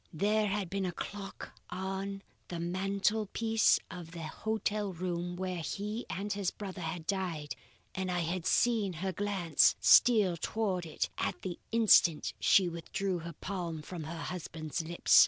There 0.11 0.47
had 0.47 0.67
been 0.67 0.87
a 0.87 0.91
clock 0.91 1.51
on 1.69 2.23
the 2.47 2.59
mantelpiece 2.59 3.79
of 3.91 4.13
the 4.13 4.23
hotel 4.23 4.91
room 4.91 5.35
where 5.35 5.59
he 5.61 6.07
and 6.09 6.33
his 6.33 6.49
brother 6.49 6.81
had 6.81 7.05
died 7.05 7.55
and 7.93 8.09
I 8.09 8.21
had 8.21 8.47
seen 8.47 8.93
her 8.93 9.11
glance 9.11 9.75
steal 9.79 10.37
towards 10.37 10.87
it 10.87 11.09
at 11.19 11.43
the 11.43 11.59
instant 11.71 12.33
she 12.39 12.67
withdrew 12.67 13.19
her 13.19 13.33
palm 13.33 13.83
from 13.83 14.05
her 14.05 14.21
husband's 14.23 14.81
lips. 14.81 15.19